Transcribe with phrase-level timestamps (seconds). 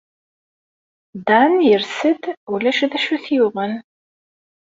[1.27, 2.21] Dan yers-d,
[2.53, 3.73] ulac d acu ay t-yuɣen.